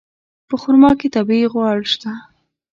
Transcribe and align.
په 0.47 0.55
خرما 0.61 0.91
کې 0.99 1.07
طبیعي 1.15 1.47
غوړ 1.53 1.79
شته. 1.93 2.11